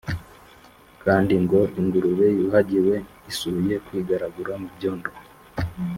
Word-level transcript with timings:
kandi 1.03 1.33
ngo, 1.43 1.59
Ingurube 1.79 2.27
yuhagiwe 2.39 2.95
isubiye 3.31 3.75
kwigaragura 3.85 4.53
mu 4.61 4.67
byondo 4.75 5.09